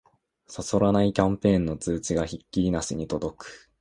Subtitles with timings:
[0.47, 3.69] そそらないキャンペーンの通知がひっきりなしに届く